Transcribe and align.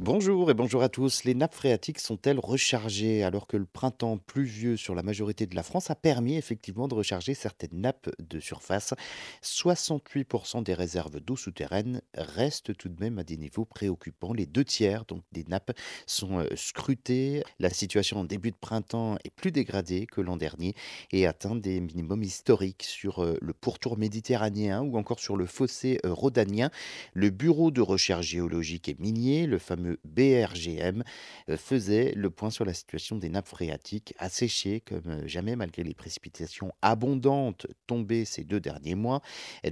Bonjour 0.00 0.50
et 0.50 0.54
bonjour 0.54 0.82
à 0.82 0.88
tous. 0.88 1.22
Les 1.24 1.34
nappes 1.34 1.54
phréatiques 1.54 1.98
sont-elles 1.98 2.38
rechargées? 2.38 3.22
Alors 3.22 3.46
que 3.46 3.58
le 3.58 3.66
printemps 3.66 4.16
pluvieux 4.16 4.78
sur 4.78 4.94
la 4.94 5.02
majorité 5.02 5.46
de 5.46 5.54
la 5.54 5.62
France 5.62 5.90
a 5.90 5.94
permis 5.94 6.36
effectivement 6.36 6.88
de 6.88 6.94
recharger 6.94 7.34
certaines 7.34 7.78
nappes 7.78 8.08
de 8.18 8.40
surface 8.40 8.94
68% 9.44 10.62
des 10.62 10.72
réserves 10.72 11.20
d'eau 11.20 11.36
souterraine 11.36 12.00
restent 12.14 12.74
tout 12.74 12.88
de 12.88 12.98
même 12.98 13.18
à 13.18 13.22
des 13.22 13.36
niveaux 13.36 13.66
préoccupants. 13.66 14.32
Les 14.32 14.46
deux 14.46 14.64
tiers 14.64 15.04
donc 15.04 15.24
des 15.30 15.44
nappes 15.44 15.72
sont 16.06 16.38
euh, 16.38 16.46
scrutées. 16.56 17.44
La 17.60 17.70
situation 17.70 18.20
en 18.20 18.24
début 18.24 18.50
de 18.50 18.56
printemps 18.56 19.18
est 19.24 19.30
plus 19.30 19.52
dégradée 19.52 20.06
que 20.06 20.22
l'an 20.22 20.38
dernier 20.38 20.74
et 21.12 21.26
atteint 21.26 21.54
des 21.54 21.80
minimums 21.80 22.22
historiques 22.22 22.82
sur 22.82 23.22
euh, 23.22 23.36
le 23.42 23.52
pourtour 23.52 23.98
méditerranéen 23.98 24.80
ou 24.80 24.96
encore 24.96 25.20
sur 25.20 25.36
le 25.36 25.44
fossé 25.44 26.00
euh, 26.06 26.14
rhodanien. 26.14 26.70
Le 27.12 27.28
bureau 27.28 27.70
de 27.70 27.82
recherche 27.82 28.26
géologique 28.26 28.88
et 28.88 28.96
minier, 28.98 29.46
le 29.46 29.58
fameux 29.58 29.81
BRGM, 30.04 31.02
euh, 31.48 31.56
faisait 31.56 32.12
le 32.16 32.30
point 32.30 32.50
sur 32.50 32.64
la 32.64 32.74
situation 32.74 33.16
des 33.16 33.28
nappes 33.28 33.48
phréatiques, 33.48 34.14
asséchées 34.18 34.80
comme 34.80 35.02
euh, 35.06 35.26
jamais 35.26 35.56
malgré 35.56 35.82
les 35.82 35.94
précipitations 35.94 36.72
abondantes 36.82 37.66
tombées 37.86 38.24
ces 38.24 38.44
deux 38.44 38.60
derniers 38.60 38.94
mois. 38.94 39.20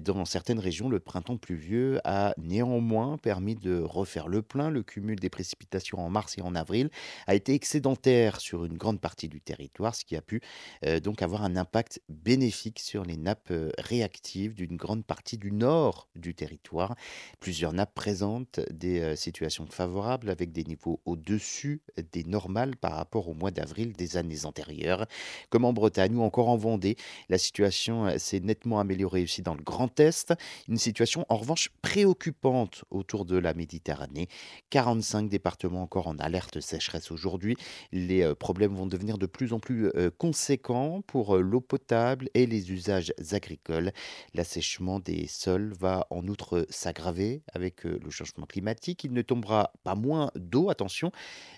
Dans 0.00 0.24
certaines 0.24 0.58
régions, 0.58 0.88
le 0.88 1.00
printemps 1.00 1.36
pluvieux 1.36 2.00
a 2.04 2.34
néanmoins 2.38 3.18
permis 3.18 3.54
de 3.54 3.80
refaire 3.80 4.28
le 4.28 4.42
plein. 4.42 4.70
Le 4.70 4.82
cumul 4.82 5.18
des 5.18 5.30
précipitations 5.30 5.98
en 5.98 6.10
mars 6.10 6.38
et 6.38 6.42
en 6.42 6.54
avril 6.54 6.90
a 7.26 7.34
été 7.34 7.54
excédentaire 7.54 8.40
sur 8.40 8.64
une 8.64 8.76
grande 8.76 9.00
partie 9.00 9.28
du 9.28 9.40
territoire, 9.40 9.94
ce 9.94 10.04
qui 10.04 10.16
a 10.16 10.22
pu 10.22 10.40
euh, 10.84 11.00
donc 11.00 11.22
avoir 11.22 11.42
un 11.42 11.56
impact 11.56 12.00
bénéfique 12.08 12.78
sur 12.78 13.04
les 13.04 13.16
nappes 13.16 13.52
réactives 13.78 14.54
d'une 14.54 14.76
grande 14.76 15.04
partie 15.04 15.38
du 15.38 15.52
nord 15.52 16.08
du 16.16 16.34
territoire. 16.34 16.94
Plusieurs 17.40 17.72
nappes 17.72 17.94
présentent 17.94 18.60
des 18.70 19.16
situations 19.16 19.66
favorables 19.66 19.99
avec 20.08 20.52
des 20.52 20.64
niveaux 20.64 21.00
au-dessus 21.04 21.82
des 22.12 22.24
normales 22.24 22.76
par 22.76 22.92
rapport 22.92 23.28
au 23.28 23.34
mois 23.34 23.50
d'avril 23.50 23.92
des 23.92 24.16
années 24.16 24.44
antérieures. 24.44 25.06
Comme 25.50 25.64
en 25.64 25.72
Bretagne 25.72 26.16
ou 26.16 26.22
encore 26.22 26.48
en 26.48 26.56
Vendée, 26.56 26.96
la 27.28 27.38
situation 27.38 28.06
euh, 28.06 28.18
s'est 28.18 28.40
nettement 28.40 28.80
améliorée 28.80 29.22
aussi 29.22 29.42
dans 29.42 29.54
le 29.54 29.62
Grand 29.62 29.98
Est. 30.00 30.34
Une 30.68 30.76
situation 30.76 31.24
en 31.28 31.36
revanche 31.36 31.70
préoccupante 31.82 32.84
autour 32.90 33.24
de 33.24 33.36
la 33.36 33.54
Méditerranée. 33.54 34.28
45 34.70 35.28
départements 35.28 35.82
encore 35.82 36.08
en 36.08 36.16
alerte 36.18 36.60
sécheresse 36.60 37.10
aujourd'hui. 37.10 37.56
Les 37.92 38.22
euh, 38.22 38.34
problèmes 38.34 38.74
vont 38.74 38.86
devenir 38.86 39.18
de 39.18 39.26
plus 39.26 39.52
en 39.52 39.60
plus 39.60 39.90
euh, 39.96 40.10
conséquents 40.16 41.02
pour 41.02 41.36
l'eau 41.36 41.60
potable 41.60 42.28
et 42.34 42.46
les 42.46 42.70
usages 42.72 43.12
agricoles. 43.32 43.92
L'assèchement 44.34 45.00
des 45.00 45.26
sols 45.26 45.72
va 45.78 46.06
en 46.10 46.26
outre 46.26 46.66
s'aggraver 46.70 47.42
avec 47.52 47.84
le 47.84 48.10
changement 48.10 48.46
climatique. 48.46 49.04
Il 49.04 49.12
ne 49.12 49.22
tombera 49.22 49.72
moins 49.94 50.30
d'eau, 50.34 50.70
attention, 50.70 51.12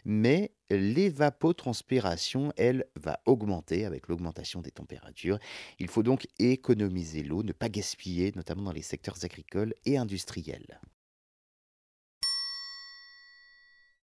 mais 0.05 0.52
l'évapotranspiration, 0.70 2.52
elle, 2.56 2.86
va 2.97 3.20
augmenter 3.27 3.84
avec 3.84 4.08
l'augmentation 4.08 4.61
des 4.61 4.70
températures. 4.70 5.39
Il 5.78 5.89
faut 5.89 6.02
donc 6.02 6.27
économiser 6.39 7.23
l'eau, 7.23 7.42
ne 7.42 7.52
pas 7.52 7.68
gaspiller, 7.68 8.33
notamment 8.34 8.62
dans 8.62 8.73
les 8.73 8.83
secteurs 8.83 9.24
agricoles 9.24 9.74
et 9.84 9.98
industriels. 9.98 10.80